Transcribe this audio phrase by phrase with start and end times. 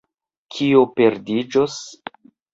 [0.55, 1.79] Kio perdiĝos?